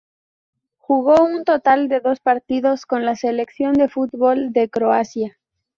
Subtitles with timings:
[0.79, 5.37] Jugó un total de dos partidos con la selección de fútbol de Croacia.